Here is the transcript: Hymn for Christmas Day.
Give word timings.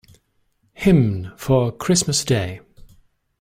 Hymn 0.73 1.31
for 1.37 1.71
Christmas 1.71 2.25
Day. 2.25 2.61